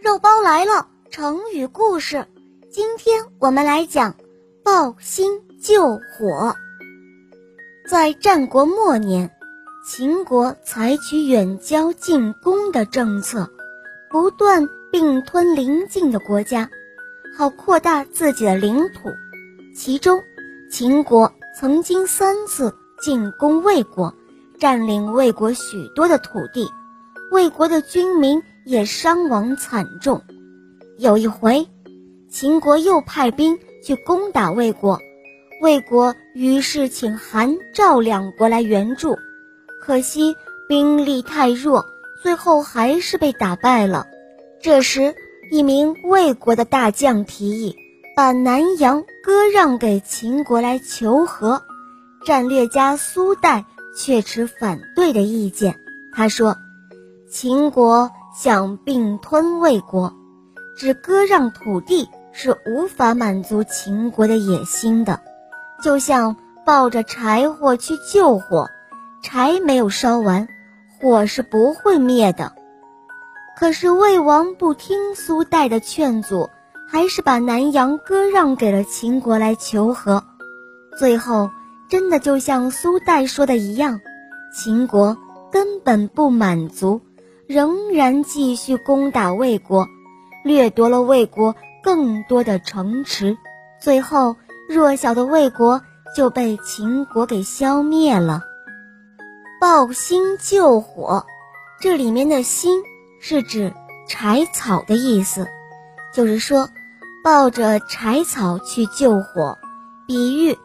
[0.00, 2.24] 肉包来了，成语故事。
[2.70, 4.14] 今天我们来讲
[4.64, 6.54] “抱薪救火”。
[7.90, 9.28] 在战国末年，
[9.84, 13.50] 秦国采取远交近攻的政策，
[14.08, 16.70] 不断并吞邻近的国家，
[17.36, 19.10] 好扩大自己的领土。
[19.74, 20.22] 其中，
[20.70, 24.14] 秦国曾经三次进攻魏国，
[24.60, 26.68] 占领魏国许多的土地。
[27.32, 30.20] 魏国的军民也伤亡惨重。
[30.98, 31.66] 有一回，
[32.30, 35.00] 秦国又派兵去攻打魏国，
[35.62, 39.16] 魏国于是请韩、赵两国来援助，
[39.80, 40.36] 可惜
[40.68, 41.86] 兵力太弱，
[42.22, 44.06] 最后还是被打败了。
[44.60, 45.14] 这时，
[45.50, 47.74] 一名魏国的大将提议
[48.14, 51.62] 把南阳割让给秦国来求和，
[52.26, 53.64] 战略家苏代
[53.96, 55.80] 却持反对的意见。
[56.12, 56.54] 他说。
[57.30, 60.14] 秦国想并吞魏国，
[60.76, 65.20] 只割让土地是无法满足秦国的野心的。
[65.82, 68.68] 就像抱着柴火去救火，
[69.24, 70.46] 柴没有烧完，
[71.00, 72.52] 火是不会灭的。
[73.56, 76.48] 可是魏王不听苏代的劝阻，
[76.86, 80.22] 还是把南阳割让给了秦国来求和。
[80.96, 81.50] 最后，
[81.88, 84.00] 真的就像苏代说的一样，
[84.54, 85.16] 秦国
[85.50, 87.00] 根本不满足。
[87.48, 89.88] 仍然继续攻打魏国，
[90.44, 93.38] 掠夺了魏国更多的城池，
[93.80, 94.36] 最后
[94.68, 95.80] 弱小的魏国
[96.14, 98.42] 就被秦国给消灭了。
[99.62, 101.24] 抱薪救火，
[101.80, 102.82] 这里面的“薪”
[103.18, 103.72] 是指
[104.06, 105.48] 柴草的意思，
[106.12, 106.68] 就是说
[107.24, 109.56] 抱着柴草去救火，
[110.06, 110.58] 比喻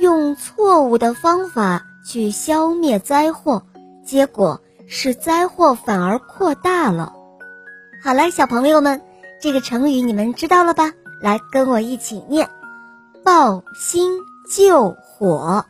[0.00, 3.64] 用错误的方法去消灭灾祸，
[4.06, 4.60] 结果。
[4.88, 7.12] 使灾祸反而扩大了。
[8.02, 9.00] 好了，小朋友们，
[9.40, 10.90] 这个成语你们知道了吧？
[11.20, 12.48] 来跟我一起念：
[13.22, 14.10] 抱薪
[14.48, 15.64] 救火。